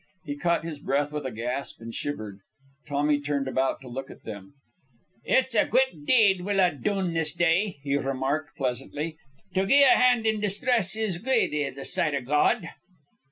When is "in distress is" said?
10.25-11.19